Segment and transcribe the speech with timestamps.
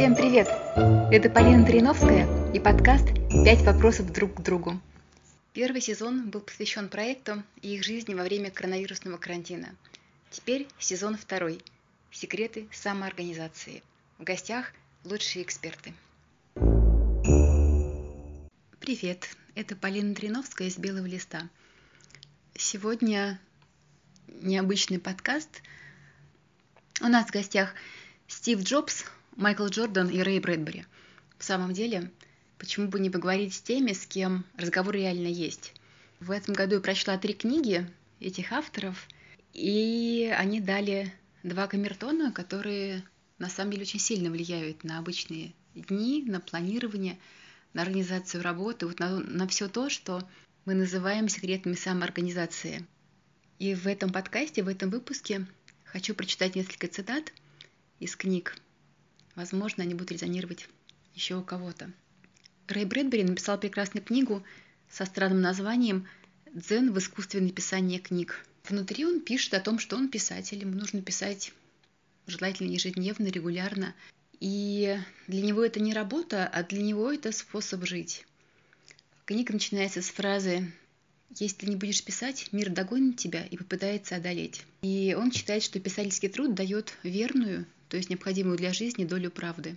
[0.00, 0.48] Всем привет!
[1.12, 3.04] Это Полина Триновская и подкаст
[3.44, 4.80] «Пять вопросов друг к другу».
[5.52, 9.76] Первый сезон был посвящен проекту и их жизни во время коронавирусного карантина.
[10.30, 11.60] Теперь сезон второй
[12.10, 13.82] «Секреты самоорганизации».
[14.16, 14.72] В гостях
[15.04, 15.92] лучшие эксперты.
[18.80, 21.42] Привет, это Полина Триновская из «Белого листа».
[22.56, 23.38] Сегодня
[24.28, 25.60] необычный подкаст.
[27.02, 27.74] У нас в гостях
[28.28, 29.04] Стив Джобс,
[29.40, 30.84] Майкл Джордан и Рэй Брэдбери.
[31.38, 32.10] В самом деле,
[32.58, 35.72] почему бы не поговорить с теми, с кем разговор реально есть?
[36.20, 37.90] В этом году я прочла три книги
[38.20, 39.08] этих авторов,
[39.54, 41.10] и они дали
[41.42, 43.02] два камертона, которые
[43.38, 47.18] на самом деле очень сильно влияют на обычные дни, на планирование,
[47.72, 50.20] на организацию работы, вот на, на все то, что
[50.66, 52.86] мы называем секретами самоорганизации.
[53.58, 55.46] И в этом подкасте, в этом выпуске
[55.86, 57.32] хочу прочитать несколько цитат
[58.00, 58.54] из книг–
[59.40, 60.68] Возможно, они будут резонировать
[61.14, 61.90] еще у кого-то.
[62.68, 64.44] Рэй Брэдбери написал прекрасную книгу
[64.90, 66.06] со странным названием
[66.52, 68.44] «Дзен в искусстве написания книг».
[68.68, 71.54] Внутри он пишет о том, что он писатель, ему нужно писать
[72.26, 73.94] желательно ежедневно, регулярно.
[74.40, 78.26] И для него это не работа, а для него это способ жить.
[79.24, 80.70] Книга начинается с фразы
[81.38, 84.62] «Если не будешь писать, мир догонит тебя и попытается одолеть».
[84.82, 89.76] И он считает, что писательский труд дает верную, то есть необходимую для жизни долю правды.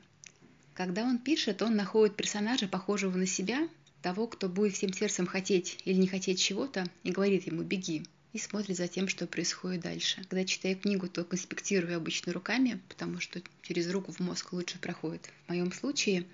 [0.73, 3.69] Когда он пишет, он находит персонажа, похожего на себя,
[4.01, 8.39] того, кто будет всем сердцем хотеть или не хотеть чего-то, и говорит ему «беги», и
[8.39, 10.21] смотрит за тем, что происходит дальше.
[10.27, 15.29] Когда читаю книгу, то конспектирую обычно руками, потому что через руку в мозг лучше проходит.
[15.45, 16.25] В моем случае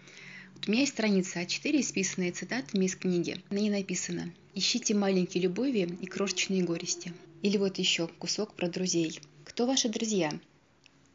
[0.67, 3.41] у меня есть страница А4, исписанная цитатами из книги.
[3.49, 7.13] На ней написано «Ищите маленькие любови и крошечные горести».
[7.41, 9.19] Или вот еще кусок про друзей.
[9.45, 10.31] Кто ваши друзья?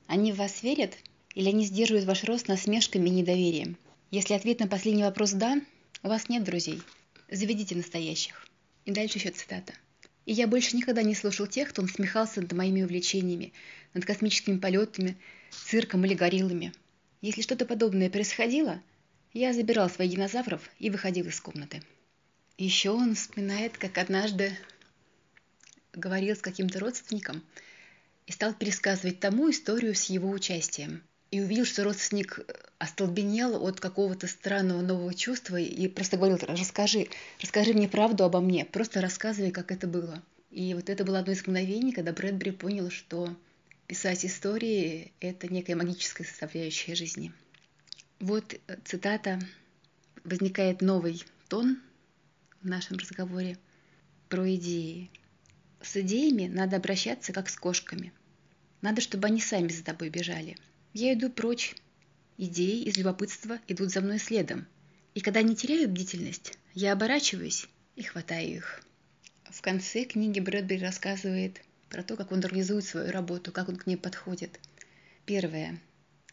[0.06, 0.96] Они в вас верят
[1.34, 3.76] или они сдерживают ваш рост насмешками и недоверием?
[4.10, 5.60] Если ответ на последний вопрос «да»,
[6.02, 6.80] у вас нет друзей.
[7.30, 8.46] Заведите настоящих.
[8.86, 9.74] И дальше еще цитата.
[10.26, 13.52] И я больше никогда не слушал тех, кто насмехался над моими увлечениями,
[13.92, 15.16] над космическими полетами,
[15.50, 16.72] цирком или гориллами.
[17.20, 18.80] Если что-то подобное происходило,
[19.34, 21.82] я забирал своих динозавров и выходил из комнаты.
[22.56, 24.56] Еще он вспоминает, как однажды
[25.92, 27.42] говорил с каким-то родственником–
[28.26, 31.02] и стал пересказывать тому историю с его участием.
[31.30, 32.40] И увидел, что родственник
[32.78, 37.08] остолбенел от какого-то странного нового чувства и просто говорил, расскажи,
[37.40, 40.22] расскажи мне правду обо мне, просто рассказывай, как это было.
[40.50, 43.34] И вот это было одно из мгновений, когда Брэдбери понял, что
[43.88, 47.32] писать истории– это некая магическая составляющая жизни.
[48.20, 49.38] Вот цитата.
[50.24, 51.82] Возникает новый тон
[52.62, 53.58] в нашем разговоре
[54.28, 55.10] про идеи.
[55.82, 58.12] С идеями надо обращаться как с кошками.
[58.80, 60.56] Надо, чтобы они сами за тобой бежали.
[60.94, 61.74] Я иду прочь.
[62.38, 64.66] Идеи из любопытства идут за мной следом.
[65.14, 68.82] И когда они теряют бдительность, я оборачиваюсь и хватаю их.
[69.44, 73.86] В конце книги Брэдбери рассказывает про то, как он организует свою работу, как он к
[73.86, 74.58] ней подходит.
[75.26, 75.80] Первое.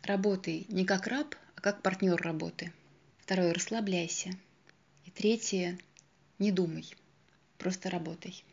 [0.02, 2.74] Работай не как раб, а как партнер работы.
[3.20, 3.54] Второе.
[3.54, 4.32] Расслабляйся.
[5.06, 5.78] И третье.
[6.40, 6.86] Не думай.
[7.60, 8.44] Просто работай.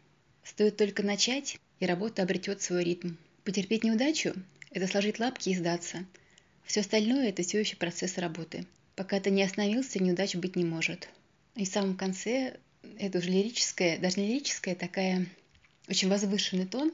[0.45, 3.15] Стоит только начать, и работа обретет свой ритм.
[3.45, 4.35] Потерпеть неудачу–
[4.73, 6.05] это сложить лапки и сдаться.
[6.65, 8.67] Все остальное– это все еще процесс работы.
[8.95, 11.09] Пока ты не остановился, неудач быть не может.
[11.55, 12.59] И в самом конце
[12.99, 15.27] это уже лирическая, даже не лирическая, такая
[15.89, 16.93] очень возвышенный тон,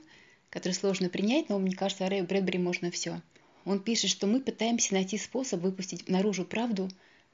[0.49, 3.21] который сложно принять, но мне кажется, Рэю Брэдбери можно все.
[3.65, 6.91] Он пишет, что мы пытаемся найти способ выпустить наружу правду,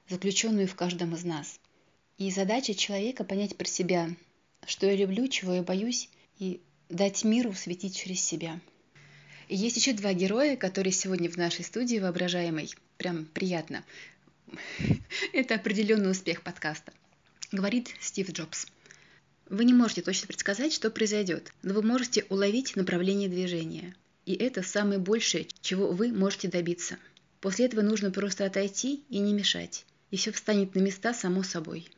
[0.08, 1.58] заключенную в каждом из нас.
[2.18, 4.10] И задача человека понять про себя,
[4.66, 6.08] что я люблю, чего я боюсь,
[6.38, 8.60] и дать миру светить через себя.
[9.48, 12.70] И есть еще два героя, которые сегодня в нашей студии воображаемой.
[12.98, 13.84] Прям приятно.
[15.32, 16.92] Это определенный успех подкаста.
[17.50, 18.66] Говорит Стив Джобс.
[19.48, 23.96] Вы не можете точно предсказать, что произойдет, но вы можете уловить направление движения.
[24.30, 26.98] И это самое большее, чего вы можете добиться.
[27.40, 29.84] После этого нужно просто отойти и не мешать.
[30.12, 31.88] И все встанет на места само собой.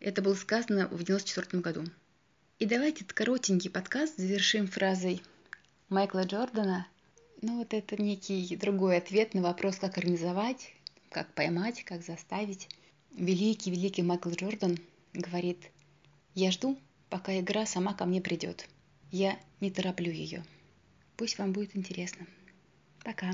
[0.00, 1.84] Это было сказано в 1994 году.
[2.58, 5.22] И давайте этот коротенький подкаст завершим фразой
[5.88, 6.88] Майкла Джордана.
[7.40, 10.72] Ну вот это некий другой ответ на вопрос, как организовать,
[11.08, 12.68] как поймать, как заставить.
[13.12, 14.76] Великий-великий Майкл Джордан
[15.14, 15.60] говорит,
[16.34, 16.76] я жду,
[17.10, 18.66] пока игра сама ко мне придет.
[19.12, 20.44] Я не тороплю ее.
[21.16, 22.26] Пусть вам будет интересно.
[23.04, 23.30] Пока.